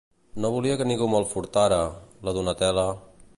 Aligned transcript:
No 0.45 0.49
volia 0.55 0.77
que 0.79 0.87
ningú 0.91 1.09
me'l 1.11 1.27
furtara... 1.35 1.79
la 2.29 2.35
Donatella... 2.39 2.89